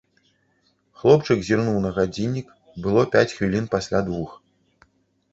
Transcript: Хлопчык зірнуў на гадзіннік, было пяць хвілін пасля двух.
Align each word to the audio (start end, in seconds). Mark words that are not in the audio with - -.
Хлопчык 1.01 1.39
зірнуў 1.49 1.75
на 1.83 1.91
гадзіннік, 1.97 2.47
было 2.85 3.03
пяць 3.17 3.31
хвілін 3.35 3.67
пасля 3.75 3.99
двух. 4.09 4.31